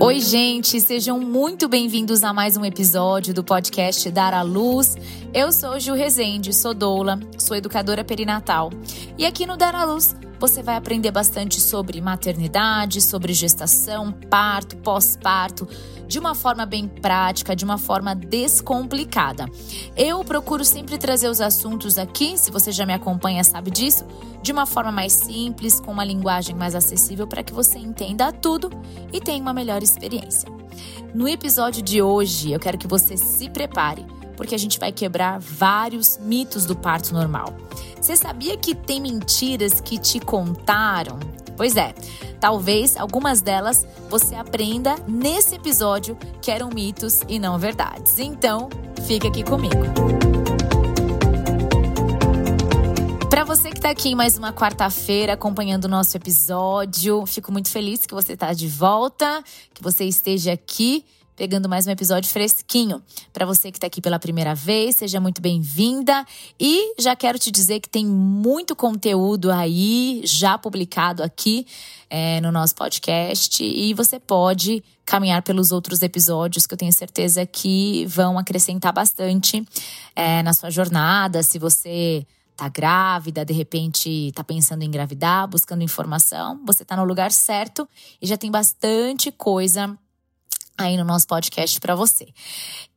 [0.00, 4.96] Oi, gente, sejam muito bem-vindos a mais um episódio do podcast Dar à Luz.
[5.32, 8.70] Eu sou Ju Rezende, sou doula, sou educadora perinatal.
[9.16, 14.76] E aqui no Dar à Luz você vai aprender bastante sobre maternidade, sobre gestação, parto,
[14.78, 15.68] pós-parto,
[16.08, 19.46] de uma forma bem prática, de uma forma descomplicada.
[19.96, 24.04] Eu procuro sempre trazer os assuntos aqui, se você já me acompanha, sabe disso,
[24.42, 28.68] de uma forma mais simples, com uma linguagem mais acessível para que você entenda tudo
[29.12, 30.48] e tenha uma melhor experiência.
[31.14, 34.04] No episódio de hoje, eu quero que você se prepare
[34.36, 37.54] porque a gente vai quebrar vários mitos do parto normal.
[38.02, 41.20] Você sabia que tem mentiras que te contaram?
[41.56, 41.94] Pois é,
[42.40, 48.18] talvez algumas delas você aprenda nesse episódio que eram mitos e não verdades.
[48.18, 48.68] Então,
[49.06, 49.84] fica aqui comigo.
[53.30, 57.70] Para você que está aqui em mais uma quarta-feira acompanhando o nosso episódio, fico muito
[57.70, 61.04] feliz que você está de volta, que você esteja aqui
[61.42, 63.02] pegando mais um episódio fresquinho.
[63.32, 66.24] Para você que está aqui pela primeira vez, seja muito bem-vinda.
[66.58, 71.66] E já quero te dizer que tem muito conteúdo aí já publicado aqui
[72.08, 77.44] é, no nosso podcast e você pode caminhar pelos outros episódios que eu tenho certeza
[77.44, 79.66] que vão acrescentar bastante
[80.14, 81.42] é, na sua jornada.
[81.42, 82.24] Se você
[82.56, 87.88] tá grávida, de repente tá pensando em engravidar, buscando informação, você tá no lugar certo
[88.20, 89.98] e já tem bastante coisa
[90.76, 92.28] aí no nosso podcast para você.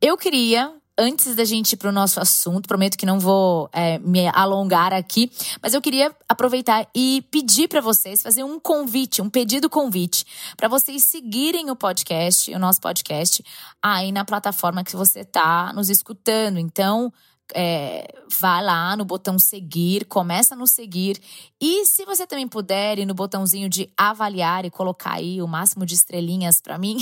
[0.00, 3.98] Eu queria antes da gente ir para o nosso assunto, prometo que não vou é,
[3.98, 5.30] me alongar aqui,
[5.62, 10.24] mas eu queria aproveitar e pedir para vocês, fazer um convite, um pedido convite,
[10.56, 13.44] para vocês seguirem o podcast, o nosso podcast,
[13.82, 16.58] aí na plataforma que você está nos escutando.
[16.58, 17.12] Então,
[17.54, 18.06] é,
[18.40, 21.20] vá lá no botão seguir, começa no seguir.
[21.60, 25.86] E se você também puder ir no botãozinho de avaliar e colocar aí o máximo
[25.86, 26.98] de estrelinhas para mim,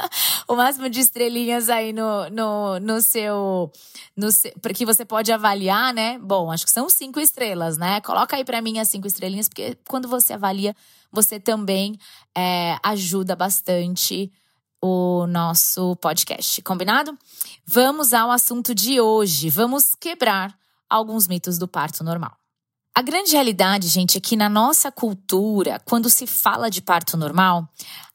[0.48, 3.70] o máximo de estrelinhas aí no, no, no seu.
[4.16, 6.18] No seu, porque você pode avaliar, né?
[6.18, 8.00] Bom, acho que são cinco estrelas, né?
[8.00, 10.74] Coloca aí para mim as cinco estrelinhas, porque quando você avalia,
[11.12, 11.98] você também
[12.36, 14.32] é, ajuda bastante
[14.86, 17.16] o nosso podcast, combinado?
[17.66, 19.48] Vamos ao assunto de hoje.
[19.48, 20.54] Vamos quebrar
[20.90, 22.36] alguns mitos do parto normal.
[22.94, 27.66] A grande realidade, gente, é que na nossa cultura, quando se fala de parto normal,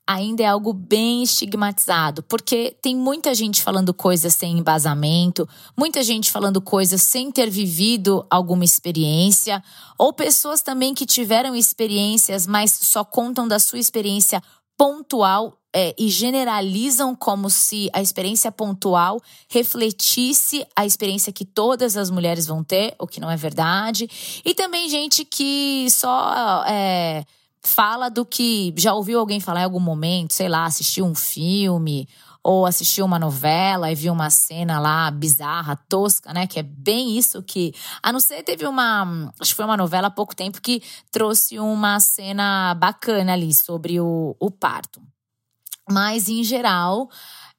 [0.06, 6.30] ainda é algo bem estigmatizado, porque tem muita gente falando coisas sem embasamento, muita gente
[6.30, 9.64] falando coisas sem ter vivido alguma experiência,
[9.98, 14.40] ou pessoas também que tiveram experiências, mas só contam da sua experiência
[14.78, 22.10] pontual é, e generalizam como se a experiência pontual refletisse a experiência que todas as
[22.10, 24.10] mulheres vão ter, o que não é verdade.
[24.44, 27.24] E também gente que só é,
[27.62, 32.08] fala do que já ouviu alguém falar em algum momento, sei lá, assistiu um filme
[32.42, 36.48] ou assistiu uma novela e viu uma cena lá bizarra, tosca, né?
[36.48, 37.74] Que é bem isso que.
[38.02, 39.32] A não ser teve uma.
[39.40, 40.82] Acho que foi uma novela há pouco tempo que
[41.12, 45.02] trouxe uma cena bacana ali sobre o, o parto.
[45.92, 47.10] Mas, em geral,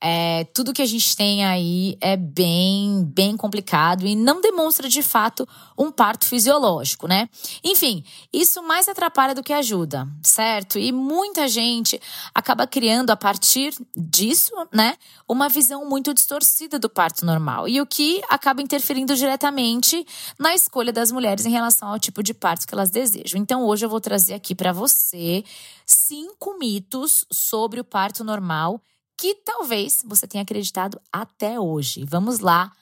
[0.03, 5.03] é, tudo que a gente tem aí é bem, bem complicado e não demonstra de
[5.03, 5.47] fato
[5.77, 7.29] um parto fisiológico, né?
[7.63, 8.03] Enfim,
[8.33, 10.79] isso mais atrapalha do que ajuda, certo?
[10.79, 12.01] E muita gente
[12.35, 14.97] acaba criando a partir disso, né,
[15.29, 20.07] uma visão muito distorcida do parto normal e o que acaba interferindo diretamente
[20.39, 23.41] na escolha das mulheres em relação ao tipo de parto que elas desejam.
[23.41, 25.45] Então, hoje eu vou trazer aqui para você
[25.85, 28.81] cinco mitos sobre o parto normal
[29.21, 32.07] que talvez você tenha acreditado até hoje.
[32.09, 32.73] Vamos lá.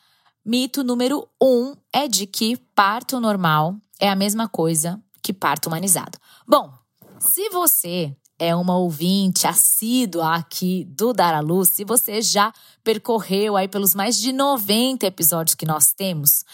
[0.44, 6.16] Mito número um é de que parto normal é a mesma coisa que parto humanizado.
[6.46, 6.72] Bom,
[7.18, 12.52] se você é uma ouvinte assídua aqui do Dar à Luz, se você já
[12.84, 16.44] percorreu aí pelos mais de 90 episódios que nós temos,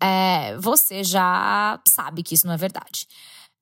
[0.00, 3.06] é, você já sabe que isso não é verdade.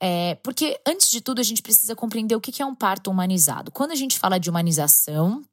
[0.01, 3.71] É, porque, antes de tudo, a gente precisa compreender o que é um parto humanizado.
[3.71, 5.45] Quando a gente fala de humanização,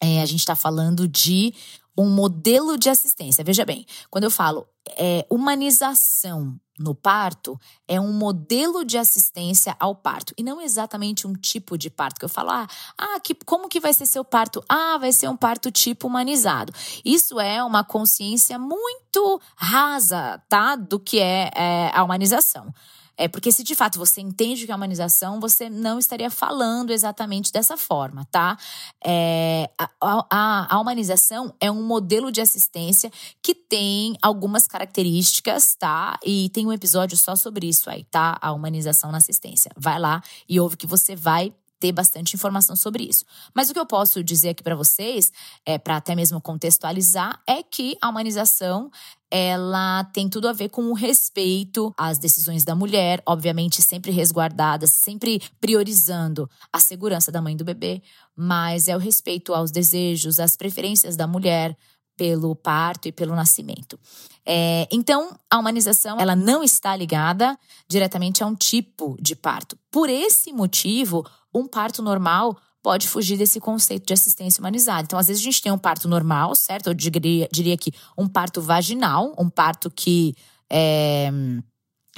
[0.00, 1.52] é, a gente está falando de
[1.96, 3.44] um modelo de assistência.
[3.44, 4.66] Veja bem, quando eu falo
[4.96, 7.58] é, humanização no parto,
[7.88, 12.20] é um modelo de assistência ao parto e não exatamente um tipo de parto.
[12.20, 14.64] Que eu falo, ah, ah que, como que vai ser seu parto?
[14.68, 16.72] Ah, vai ser um parto tipo humanizado.
[17.04, 20.76] Isso é uma consciência muito rasa, tá?
[20.76, 22.72] Do que é, é a humanização.
[23.18, 26.92] É porque se de fato você entende o que é humanização, você não estaria falando
[26.92, 28.56] exatamente dessa forma, tá?
[29.04, 29.90] É, a,
[30.30, 33.10] a, a humanização é um modelo de assistência
[33.42, 36.16] que tem algumas características, tá?
[36.24, 38.38] E tem um episódio só sobre isso aí, tá?
[38.40, 39.72] A humanização na assistência.
[39.76, 43.24] Vai lá e ouve que você vai ter bastante informação sobre isso.
[43.54, 45.32] Mas o que eu posso dizer aqui para vocês,
[45.64, 48.90] é para até mesmo contextualizar, é que a humanização
[49.30, 54.90] ela tem tudo a ver com o respeito às decisões da mulher, obviamente sempre resguardadas,
[54.94, 58.02] sempre priorizando a segurança da mãe do bebê,
[58.34, 61.76] mas é o respeito aos desejos, às preferências da mulher
[62.18, 63.98] pelo parto e pelo nascimento.
[64.44, 67.56] É, então, a humanização ela não está ligada
[67.88, 69.78] diretamente a um tipo de parto.
[69.90, 71.24] Por esse motivo,
[71.54, 75.02] um parto normal pode fugir desse conceito de assistência humanizada.
[75.02, 76.88] Então, às vezes, a gente tem um parto normal, certo?
[76.88, 80.34] Eu diria, diria que um parto vaginal, um parto que
[80.68, 81.30] é,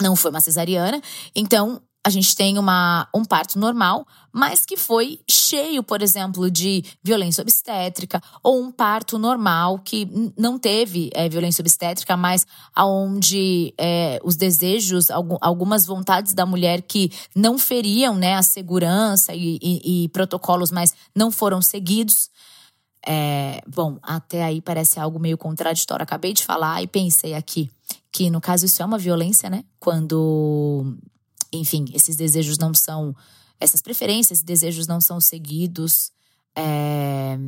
[0.00, 1.00] não foi uma cesariana.
[1.34, 6.84] Então, a gente tem uma, um parto normal, mas que foi cheio, por exemplo, de
[7.02, 14.20] violência obstétrica, ou um parto normal que não teve é, violência obstétrica, mas aonde é,
[14.24, 15.08] os desejos,
[15.40, 20.94] algumas vontades da mulher que não feriam né, a segurança e, e, e protocolos, mas
[21.14, 22.30] não foram seguidos.
[23.06, 26.02] É, bom, até aí parece algo meio contraditório.
[26.02, 27.70] Acabei de falar e pensei aqui
[28.12, 29.64] que, no caso, isso é uma violência, né?
[29.78, 30.98] Quando
[31.52, 33.14] enfim, esses desejos não são.
[33.60, 36.10] Essas preferências e desejos não são seguidos,
[36.56, 37.38] é,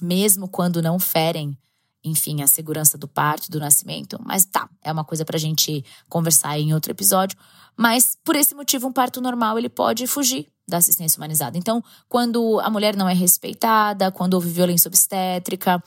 [0.00, 1.58] mesmo quando não ferem,
[2.04, 4.18] enfim, a segurança do parto, do nascimento.
[4.24, 7.36] Mas tá, é uma coisa pra gente conversar em outro episódio.
[7.76, 11.58] Mas por esse motivo, um parto normal ele pode fugir da assistência humanizada.
[11.58, 15.82] Então, quando a mulher não é respeitada, quando houve violência obstétrica,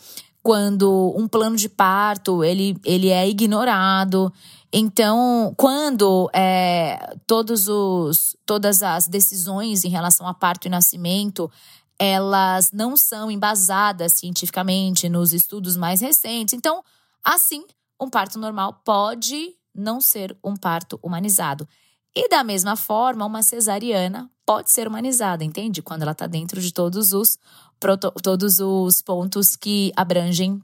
[0.50, 4.34] quando um plano de parto ele, ele é ignorado.
[4.74, 11.52] Então, quando é, todos os, todas as decisões em relação a parto e nascimento
[12.00, 16.56] elas não são embasadas cientificamente nos estudos mais recentes.
[16.56, 16.84] Então,
[17.24, 17.64] assim,
[18.02, 21.68] um parto normal pode não ser um parto humanizado.
[22.16, 25.80] E da mesma forma, uma cesariana pode ser humanizada, entende?
[25.84, 27.38] Quando ela está dentro de todos os,
[28.22, 30.62] todos os pontos que abrangem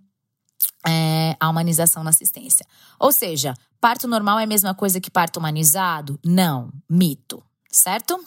[0.88, 2.66] é, a humanização na assistência.
[3.00, 6.20] Ou seja, parto normal é a mesma coisa que parto humanizado?
[6.24, 8.24] Não, mito, certo?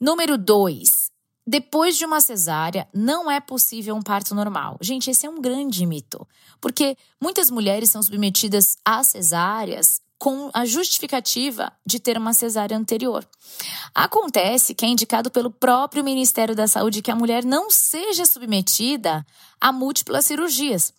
[0.00, 1.10] Número dois,
[1.46, 4.78] depois de uma cesárea, não é possível um parto normal.
[4.80, 6.26] Gente, esse é um grande mito,
[6.60, 13.26] porque muitas mulheres são submetidas a cesáreas com a justificativa de ter uma cesárea anterior.
[13.94, 19.26] Acontece que é indicado pelo próprio Ministério da Saúde que a mulher não seja submetida
[19.58, 20.92] a múltiplas cirurgias.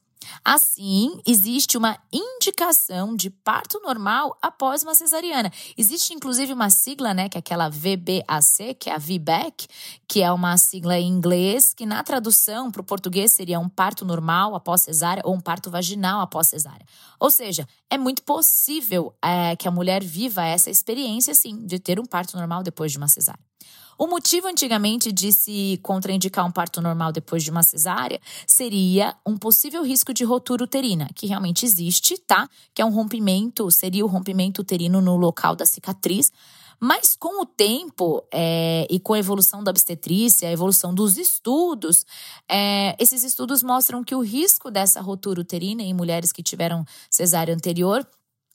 [0.43, 5.51] Assim, existe uma indicação de parto normal após uma cesariana.
[5.77, 9.67] Existe inclusive uma sigla, né, que é aquela VBAC, que é a VBAC,
[10.07, 14.05] que é uma sigla em inglês, que na tradução para o português seria um parto
[14.05, 16.85] normal após cesárea ou um parto vaginal após cesárea.
[17.19, 21.99] Ou seja, é muito possível é, que a mulher viva essa experiência, sim, de ter
[21.99, 23.39] um parto normal depois de uma cesárea.
[24.01, 29.37] O motivo antigamente de se contraindicar um parto normal depois de uma cesárea seria um
[29.37, 32.49] possível risco de rotura uterina, que realmente existe, tá?
[32.73, 36.31] Que é um rompimento, seria o rompimento uterino no local da cicatriz.
[36.79, 42.03] Mas com o tempo é, e com a evolução da obstetrícia, a evolução dos estudos,
[42.49, 47.53] é, esses estudos mostram que o risco dessa rotura uterina em mulheres que tiveram cesárea
[47.53, 48.03] anterior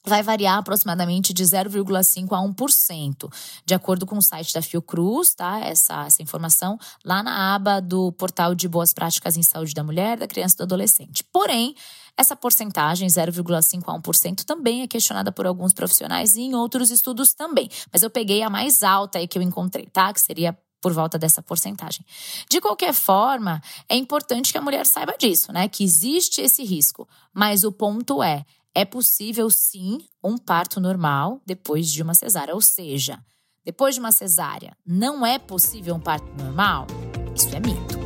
[0.07, 3.33] vai variar aproximadamente de 0,5% a 1%,
[3.65, 5.59] de acordo com o site da Fiocruz, tá?
[5.59, 10.17] Essa, essa informação lá na aba do portal de boas práticas em saúde da mulher,
[10.17, 11.23] da criança e do adolescente.
[11.31, 11.75] Porém,
[12.17, 17.33] essa porcentagem, 0,5% a 1%, também é questionada por alguns profissionais e em outros estudos
[17.33, 17.69] também.
[17.91, 20.11] Mas eu peguei a mais alta aí que eu encontrei, tá?
[20.11, 22.05] Que seria por volta dessa porcentagem.
[22.49, 25.67] De qualquer forma, é importante que a mulher saiba disso, né?
[25.67, 27.07] Que existe esse risco.
[27.33, 32.53] Mas o ponto é, é possível sim um parto normal depois de uma cesárea.
[32.53, 33.19] Ou seja,
[33.65, 36.87] depois de uma cesárea, não é possível um parto normal?
[37.35, 37.97] Isso é mito.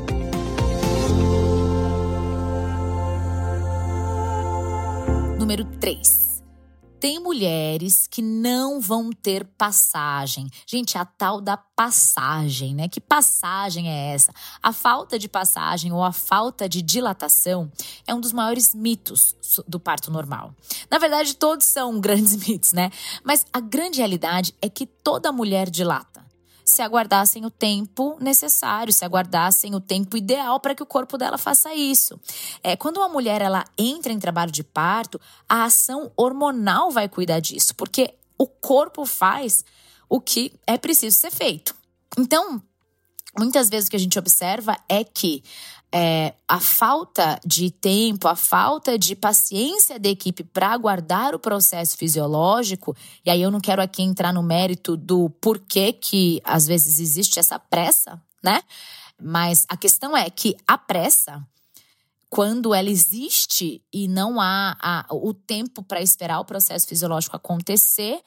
[5.37, 6.30] Número 3
[7.01, 10.47] tem mulheres que não vão ter passagem.
[10.67, 12.87] Gente, a tal da passagem, né?
[12.87, 14.31] Que passagem é essa?
[14.61, 17.71] A falta de passagem ou a falta de dilatação
[18.05, 19.35] é um dos maiores mitos
[19.67, 20.53] do parto normal.
[20.91, 22.91] Na verdade, todos são grandes mitos, né?
[23.23, 26.23] Mas a grande realidade é que toda mulher dilata
[26.65, 31.37] se aguardassem o tempo necessário, se aguardassem o tempo ideal para que o corpo dela
[31.37, 32.19] faça isso.
[32.63, 37.39] É, quando uma mulher ela entra em trabalho de parto, a ação hormonal vai cuidar
[37.39, 39.63] disso, porque o corpo faz
[40.09, 41.75] o que é preciso ser feito.
[42.17, 42.61] Então,
[43.37, 45.43] muitas vezes o que a gente observa é que
[45.93, 51.97] é, a falta de tempo, a falta de paciência da equipe para aguardar o processo
[51.97, 52.95] fisiológico,
[53.25, 57.39] e aí eu não quero aqui entrar no mérito do porquê que às vezes existe
[57.39, 58.63] essa pressa, né?
[59.21, 61.45] Mas a questão é que a pressa,
[62.29, 68.21] quando ela existe e não há a, o tempo para esperar o processo fisiológico acontecer,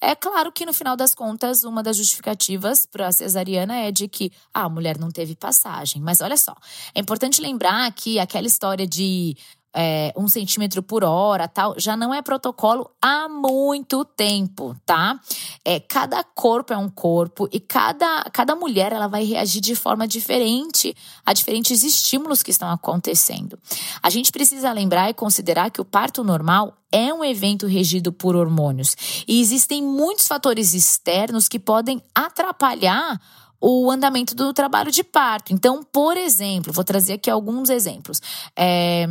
[0.00, 4.06] é claro que no final das contas, uma das justificativas para a cesariana é de
[4.08, 6.02] que ah, a mulher não teve passagem.
[6.02, 6.54] Mas olha só,
[6.94, 9.36] é importante lembrar que aquela história de
[9.76, 15.20] é, um centímetro por hora, tal, já não é protocolo há muito tempo, tá?
[15.62, 20.08] É, cada corpo é um corpo e cada, cada mulher ela vai reagir de forma
[20.08, 23.58] diferente a diferentes estímulos que estão acontecendo.
[24.02, 28.34] A gente precisa lembrar e considerar que o parto normal é um evento regido por
[28.34, 28.96] hormônios
[29.28, 33.20] e existem muitos fatores externos que podem atrapalhar
[33.60, 35.52] o andamento do trabalho de parto.
[35.52, 38.20] Então, por exemplo, vou trazer aqui alguns exemplos.
[38.54, 39.06] É,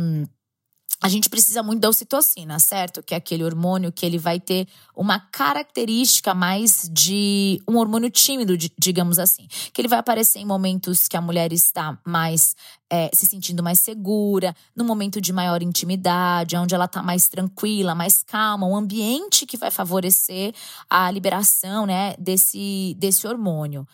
[1.02, 3.02] a gente precisa muito da ocitocina, certo?
[3.02, 8.56] Que é aquele hormônio que ele vai ter uma característica mais de um hormônio tímido,
[8.78, 9.46] digamos assim.
[9.72, 12.56] Que ele vai aparecer em momentos que a mulher está mais
[12.88, 17.94] é, se sentindo mais segura, no momento de maior intimidade, onde ela está mais tranquila,
[17.94, 20.54] mais calma, um ambiente que vai favorecer
[20.88, 23.86] a liberação né, desse, desse hormônio.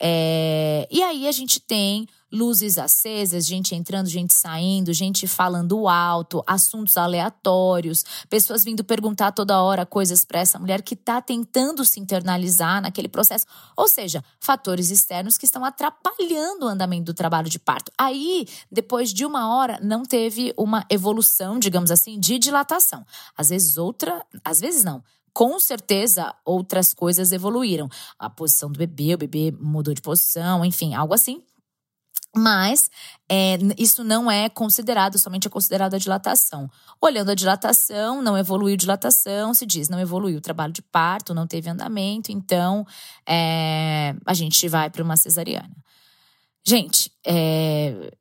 [0.00, 6.42] É, e aí a gente tem luzes acesas, gente entrando, gente saindo, gente falando alto,
[6.46, 12.00] assuntos aleatórios, pessoas vindo perguntar toda hora coisas para essa mulher que está tentando se
[12.00, 13.46] internalizar naquele processo.
[13.76, 17.90] Ou seja, fatores externos que estão atrapalhando o andamento do trabalho de parto.
[17.96, 23.04] Aí, depois de uma hora, não teve uma evolução, digamos assim, de dilatação.
[23.36, 25.02] Às vezes outra, às vezes não
[25.38, 27.88] com certeza outras coisas evoluíram.
[28.18, 31.44] A posição do bebê, o bebê mudou de posição, enfim, algo assim.
[32.38, 32.88] Mas
[33.28, 36.70] é, isso não é considerado, somente é considerado a dilatação.
[37.00, 41.46] Olhando a dilatação, não evoluiu dilatação, se diz, não evoluiu o trabalho de parto, não
[41.46, 42.86] teve andamento, então
[43.26, 45.76] é, a gente vai para uma cesariana.
[46.64, 48.12] Gente, é,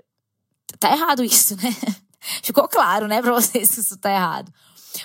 [0.80, 1.76] tá errado isso, né?
[2.44, 4.52] Ficou claro, né, para vocês que isso tá errado.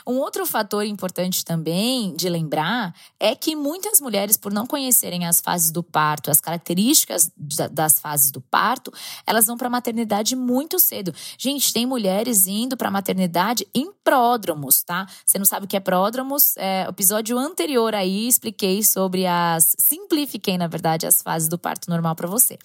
[0.06, 5.40] Um outro fator importante também de lembrar é que muitas mulheres, por não conhecerem as
[5.40, 7.30] fases do parto, as características
[7.70, 8.92] das fases do parto,
[9.26, 11.14] elas vão para a maternidade muito cedo.
[11.38, 15.06] Gente, tem mulheres indo para a maternidade em pródromos, tá?
[15.25, 16.56] Você não sabe o que é pródromos?
[16.56, 19.75] É, episódio anterior aí expliquei sobre as.
[19.78, 22.58] Simplifiquei, na verdade, as fases do parto normal para você.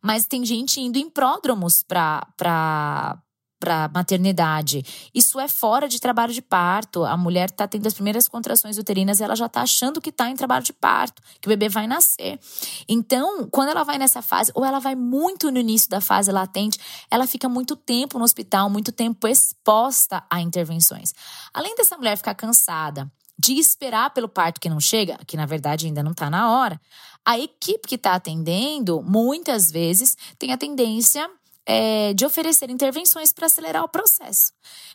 [0.00, 3.18] Mas tem gente indo em pródromos para
[3.62, 4.84] para maternidade.
[5.14, 7.04] Isso é fora de trabalho de parto.
[7.04, 10.34] A mulher está tendo as primeiras contrações uterinas ela já está achando que está em
[10.34, 12.40] trabalho de parto, que o bebê vai nascer.
[12.88, 16.76] Então, quando ela vai nessa fase, ou ela vai muito no início da fase latente,
[17.08, 21.14] ela fica muito tempo no hospital, muito tempo exposta a intervenções.
[21.54, 25.86] Além dessa mulher ficar cansada, de esperar pelo parto que não chega, que na verdade
[25.86, 26.80] ainda não está na hora,
[27.24, 31.30] a equipe que está atendendo, muitas vezes, tem a tendência
[31.66, 34.52] é, de oferecer intervenções para acelerar o processo.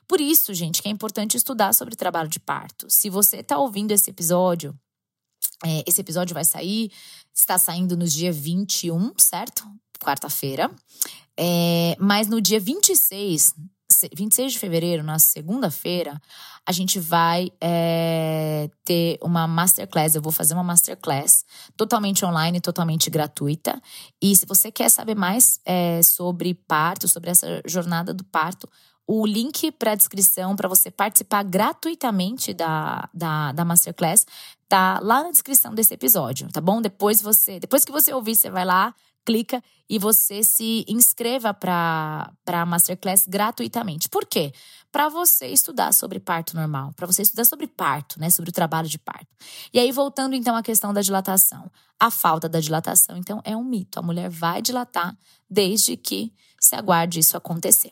[0.08, 2.90] Por isso, gente, que é importante estudar sobre trabalho de parto.
[2.90, 4.78] Se você está ouvindo esse episódio,
[5.66, 6.92] é, esse episódio vai sair,
[7.34, 9.66] está saindo no dia 21, certo?
[10.00, 10.70] Quarta-feira.
[11.36, 13.56] É, mas no dia 26,
[14.14, 16.22] 26 de fevereiro, na segunda-feira,
[16.66, 20.16] a gente vai é, ter uma masterclass.
[20.16, 23.82] Eu vou fazer uma masterclass totalmente online, totalmente gratuita.
[24.22, 28.70] E se você quer saber mais é, sobre parto, sobre essa jornada do parto,
[29.08, 34.28] o link para a descrição para você participar gratuitamente da, da, da Masterclass
[34.68, 36.82] tá lá na descrição desse episódio, tá bom?
[36.82, 38.94] Depois você, depois que você ouvir, você vai lá,
[39.28, 44.08] clica e você se inscreva para a Masterclass gratuitamente.
[44.08, 44.54] Por quê?
[44.90, 48.30] Para você estudar sobre parto normal, para você estudar sobre parto, né?
[48.30, 49.28] Sobre o trabalho de parto.
[49.74, 51.70] E aí, voltando então à questão da dilatação.
[52.00, 54.00] A falta da dilatação, então, é um mito.
[54.00, 55.18] A mulher vai dilatar
[55.50, 57.92] desde que se aguarde isso acontecer.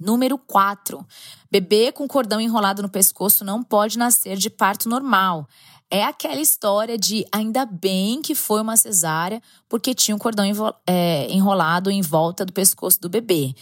[0.00, 1.04] Número 4.
[1.50, 5.48] Bebê com cordão enrolado no pescoço não pode nascer de parto normal.
[5.90, 10.44] É aquela história de ainda bem que foi uma cesárea, porque tinha um cordão
[10.86, 13.54] é, enrolado em volta do pescoço do bebê.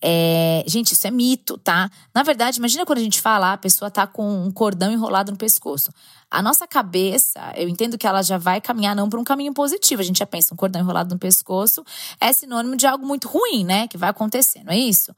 [0.00, 1.90] É, gente, isso é mito, tá?
[2.14, 5.32] Na verdade, imagina quando a gente fala, ah, a pessoa tá com um cordão enrolado
[5.32, 5.90] no pescoço.
[6.30, 10.00] A nossa cabeça, eu entendo que ela já vai caminhar não para um caminho positivo.
[10.02, 11.84] A gente já pensa, um cordão enrolado no pescoço
[12.20, 13.88] é sinônimo de algo muito ruim, né?
[13.88, 15.14] Que vai acontecer, não é isso?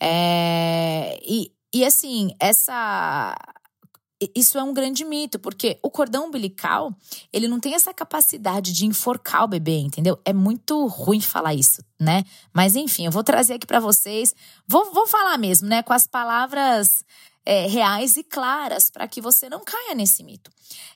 [0.00, 3.34] É, e, e assim, essa
[4.34, 6.94] isso é um grande mito, porque o cordão umbilical,
[7.32, 10.18] ele não tem essa capacidade de enforcar o bebê, entendeu?
[10.24, 12.24] É muito ruim falar isso, né?
[12.52, 14.34] Mas enfim, eu vou trazer aqui para vocês,
[14.66, 17.04] vou, vou falar mesmo, né, com as palavras
[17.44, 20.50] é, reais e claras, para que você não caia nesse mito.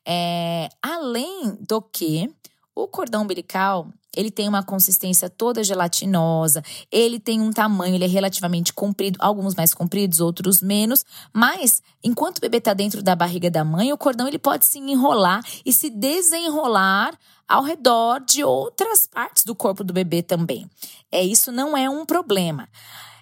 [0.07, 2.29] É, além do que,
[2.75, 8.09] o cordão umbilical, ele tem uma consistência toda gelatinosa, ele tem um tamanho, ele é
[8.09, 13.51] relativamente comprido, alguns mais compridos, outros menos, mas enquanto o bebê está dentro da barriga
[13.51, 19.07] da mãe, o cordão ele pode se enrolar e se desenrolar ao redor de outras
[19.07, 20.69] partes do corpo do bebê também.
[21.11, 22.69] É isso não é um problema.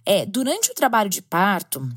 [0.04, 1.88] É, durante o trabalho de parto,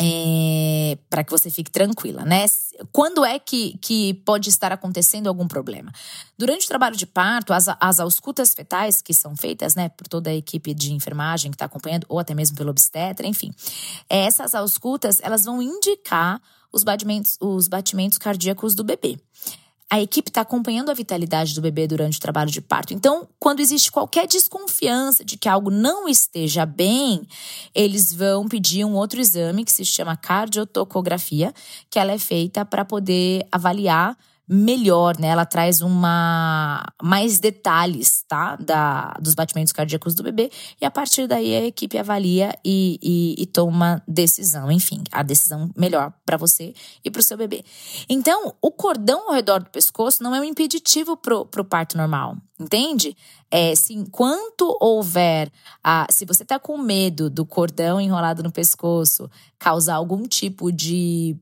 [0.00, 2.44] é, para que você fique tranquila, né?
[2.92, 5.92] Quando é que, que pode estar acontecendo algum problema?
[6.38, 10.30] Durante o trabalho de parto, as, as auscultas fetais que são feitas, né, por toda
[10.30, 13.52] a equipe de enfermagem que está acompanhando, ou até mesmo pelo obstetra, enfim,
[14.08, 16.40] essas auscultas elas vão indicar
[16.72, 19.18] os batimentos, os batimentos cardíacos do bebê
[19.90, 22.92] a equipe está acompanhando a vitalidade do bebê durante o trabalho de parto.
[22.92, 27.26] Então, quando existe qualquer desconfiança de que algo não esteja bem,
[27.74, 31.54] eles vão pedir um outro exame que se chama cardiotocografia,
[31.88, 34.16] que ela é feita para poder avaliar
[34.48, 35.28] melhor, né?
[35.28, 38.56] Ela traz uma mais detalhes, tá?
[38.56, 40.50] Da, dos batimentos cardíacos do bebê
[40.80, 45.70] e a partir daí a equipe avalia e, e, e toma decisão, enfim, a decisão
[45.76, 46.72] melhor para você
[47.04, 47.64] e para o seu bebê.
[48.08, 52.36] Então, o cordão ao redor do pescoço não é um impeditivo pro, pro parto normal,
[52.58, 53.16] entende?
[53.50, 55.50] É, se enquanto houver,
[55.82, 61.36] a, se você tá com medo do cordão enrolado no pescoço causar algum tipo de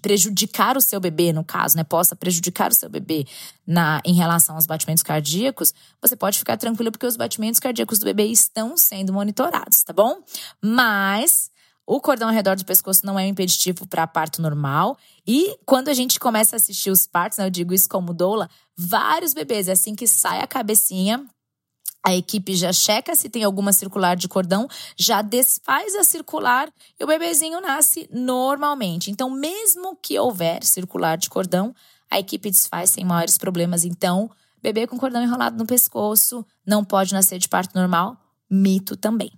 [0.00, 3.26] prejudicar o seu bebê, no caso, né, possa prejudicar o seu bebê
[3.66, 8.04] na, em relação aos batimentos cardíacos, você pode ficar tranquilo porque os batimentos cardíacos do
[8.04, 10.22] bebê estão sendo monitorados, tá bom?
[10.62, 11.50] Mas
[11.86, 14.96] o cordão ao redor do pescoço não é um impeditivo para parto normal.
[15.26, 18.48] E quando a gente começa a assistir os partos, né, eu digo isso como doula,
[18.76, 21.24] vários bebês, assim que sai a cabecinha,
[22.06, 26.70] a equipe já checa se tem alguma circular de cordão, já desfaz a circular
[27.00, 29.10] e o bebezinho nasce normalmente.
[29.10, 31.74] Então, mesmo que houver circular de cordão,
[32.10, 33.84] a equipe desfaz sem maiores problemas.
[33.84, 34.30] Então,
[34.62, 38.18] bebê com cordão enrolado no pescoço não pode nascer de parto normal,
[38.50, 39.32] mito também.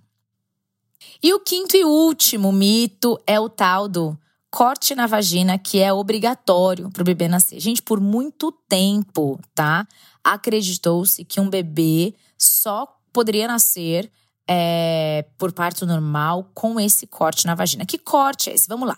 [1.23, 4.17] E o quinto e último mito é o tal do
[4.51, 7.61] corte na vagina, que é obrigatório para o bebê nascer.
[7.61, 9.87] Gente, por muito tempo, tá?
[10.23, 14.11] Acreditou-se que um bebê só poderia nascer
[14.47, 17.85] é, por parto normal com esse corte na vagina.
[17.85, 18.67] Que corte é esse?
[18.67, 18.97] Vamos lá.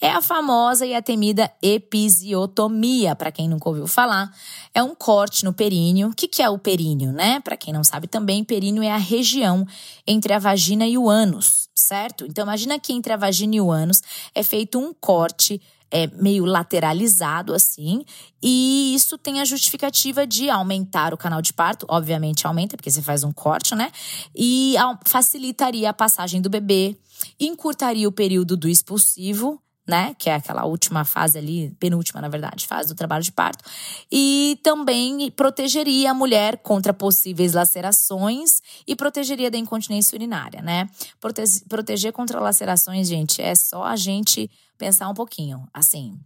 [0.00, 4.32] É a famosa e a temida episiotomia, para quem nunca ouviu falar.
[4.72, 6.08] É um corte no períneo.
[6.08, 7.40] O que, que é o períneo, né?
[7.40, 9.66] Para quem não sabe também, períneo é a região
[10.06, 12.24] entre a vagina e o ânus, certo?
[12.26, 14.00] Então imagina que entre a vagina e o ânus
[14.34, 18.04] é feito um corte é, meio lateralizado assim,
[18.42, 23.02] e isso tem a justificativa de aumentar o canal de parto, obviamente aumenta, porque você
[23.02, 23.90] faz um corte, né?
[24.34, 24.74] E
[25.06, 26.96] facilitaria a passagem do bebê,
[27.38, 30.14] encurtaria o período do expulsivo, né?
[30.18, 33.64] Que é aquela última fase ali, penúltima, na verdade, fase do trabalho de parto.
[34.10, 40.88] E também protegeria a mulher contra possíveis lacerações e protegeria da incontinência urinária, né?
[41.20, 45.66] Prote proteger contra lacerações, gente, é só a gente pensar um pouquinho.
[45.72, 46.18] Assim,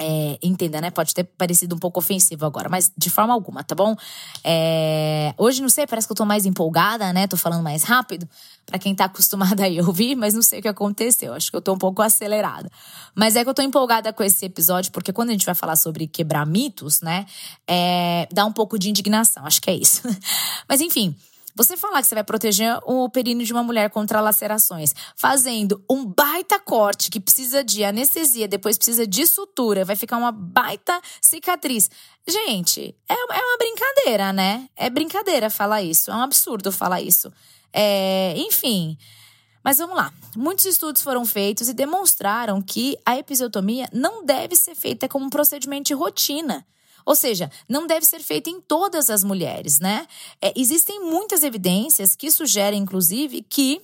[0.00, 0.90] é, entenda, né?
[0.90, 3.94] Pode ter parecido um pouco ofensivo agora, mas de forma alguma, tá bom?
[4.42, 7.26] É, hoje, não sei, parece que eu tô mais empolgada, né?
[7.26, 8.26] Tô falando mais rápido,
[8.64, 11.34] para quem tá acostumado a ouvir, mas não sei o que aconteceu.
[11.34, 12.70] Acho que eu tô um pouco acelerada.
[13.14, 15.76] Mas é que eu tô empolgada com esse episódio, porque quando a gente vai falar
[15.76, 17.26] sobre quebrar mitos, né?
[17.66, 20.02] É, dá um pouco de indignação, acho que é isso.
[20.66, 21.14] mas enfim.
[21.54, 26.04] Você falar que você vai proteger o períneo de uma mulher contra lacerações, fazendo um
[26.04, 31.90] baita corte que precisa de anestesia, depois precisa de sutura, vai ficar uma baita cicatriz.
[32.26, 34.68] Gente, é, é uma brincadeira, né?
[34.76, 37.32] É brincadeira falar isso, é um absurdo falar isso.
[37.72, 38.96] É, enfim.
[39.62, 40.12] Mas vamos lá.
[40.36, 45.30] Muitos estudos foram feitos e demonstraram que a episiotomia não deve ser feita como um
[45.30, 46.64] procedimento de rotina.
[47.04, 50.06] Ou seja, não deve ser feita em todas as mulheres, né?
[50.40, 53.80] É, existem muitas evidências que sugerem, inclusive, que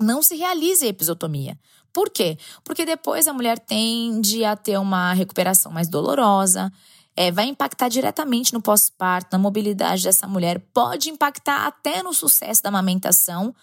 [0.00, 1.58] não se realize a episiotomia.
[1.92, 2.38] Por quê?
[2.64, 6.72] Porque depois a mulher tende a ter uma recuperação mais dolorosa,
[7.16, 12.62] é, vai impactar diretamente no pós-parto, na mobilidade dessa mulher, pode impactar até no sucesso
[12.62, 13.54] da amamentação.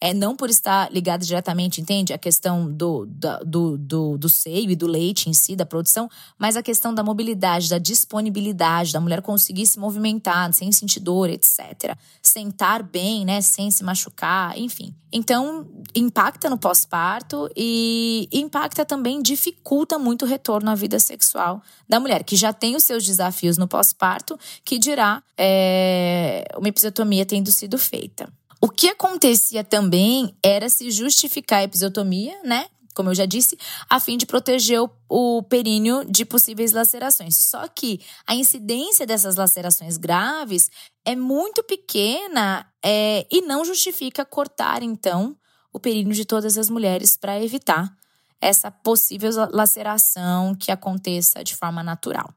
[0.00, 2.12] É, não por estar ligado diretamente, entende?
[2.12, 3.06] A questão do,
[3.44, 7.02] do, do, do seio e do leite em si, da produção, mas a questão da
[7.02, 11.96] mobilidade, da disponibilidade, da mulher conseguir se movimentar sem sentir dor, etc.
[12.22, 13.40] Sentar bem, né?
[13.40, 14.94] Sem se machucar, enfim.
[15.10, 21.98] Então, impacta no pós-parto e impacta também, dificulta muito o retorno à vida sexual da
[21.98, 27.50] mulher, que já tem os seus desafios no pós-parto, que dirá é, uma episiotomia tendo
[27.50, 28.28] sido feita.
[28.60, 32.66] O que acontecia também era se justificar a episiotomia, né?
[32.94, 33.58] Como eu já disse,
[33.90, 37.36] a fim de proteger o, o períneo de possíveis lacerações.
[37.36, 40.70] Só que a incidência dessas lacerações graves
[41.04, 45.36] é muito pequena é, e não justifica cortar, então,
[45.70, 47.94] o períneo de todas as mulheres para evitar
[48.40, 52.32] essa possível laceração que aconteça de forma natural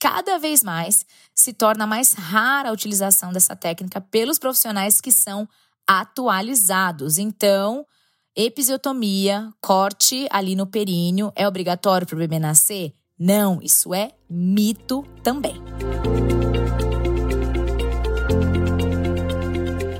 [0.00, 5.46] cada vez mais se torna mais rara a utilização dessa técnica pelos profissionais que são
[5.86, 7.18] atualizados.
[7.18, 7.84] Então,
[8.34, 12.94] episiotomia, corte ali no períneo, é obrigatório para o bebê nascer?
[13.18, 15.62] Não, isso é mito também.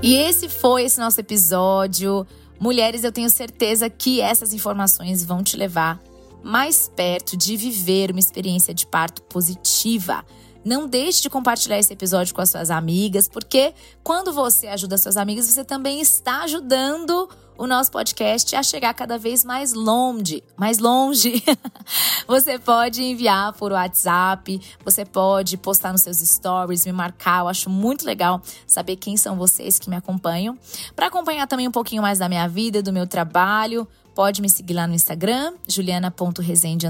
[0.01, 2.25] E esse foi esse nosso episódio.
[2.59, 6.01] Mulheres, eu tenho certeza que essas informações vão te levar
[6.43, 10.25] mais perto de viver uma experiência de parto positiva.
[10.63, 13.73] Não deixe de compartilhar esse episódio com as suas amigas, porque
[14.03, 17.27] quando você ajuda suas amigas, você também está ajudando
[17.57, 21.43] o nosso podcast a chegar cada vez mais longe, mais longe.
[22.27, 27.41] você pode enviar por WhatsApp, você pode postar nos seus stories, me marcar.
[27.41, 30.57] Eu acho muito legal saber quem são vocês que me acompanham.
[30.95, 34.73] Para acompanhar também um pouquinho mais da minha vida, do meu trabalho, Pode me seguir
[34.73, 36.87] lá no Instagram, juliana.resende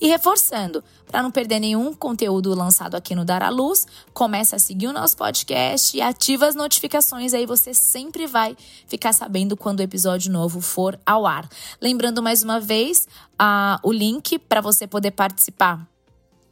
[0.00, 4.58] e reforçando, para não perder nenhum conteúdo lançado aqui no Dar à Luz, começa a
[4.58, 9.80] seguir o nosso podcast e ativa as notificações, aí você sempre vai ficar sabendo quando
[9.80, 11.48] o episódio novo for ao ar.
[11.80, 13.08] Lembrando mais uma vez
[13.40, 15.86] uh, o link para você poder participar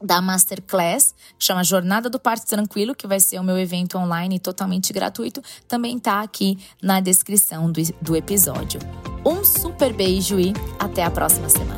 [0.03, 4.93] da Masterclass, chama Jornada do Parto Tranquilo, que vai ser o meu evento online totalmente
[4.93, 8.81] gratuito, também tá aqui na descrição do, do episódio.
[9.25, 11.76] Um super beijo e até a próxima semana.